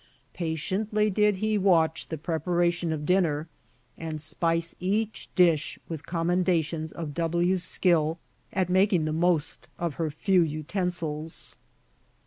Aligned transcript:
Patiently 0.33 1.11
did 1.11 1.35
he 1.35 1.59
watch 1.59 2.07
the 2.09 2.17
preparation 2.17 2.91
of 2.91 3.05
dinner, 3.05 3.47
and 3.99 4.19
spice 4.19 4.73
each 4.79 5.29
dish 5.35 5.77
with 5.87 6.07
commendations 6.07 6.91
of 6.91 7.13
W 7.13 7.55
's 7.55 7.63
skill 7.63 8.17
at 8.51 8.67
making 8.67 9.05
the 9.05 9.13
most 9.13 9.67
of 9.77 9.93
her 10.01 10.09
few 10.09 10.41
utensils. 10.41 11.59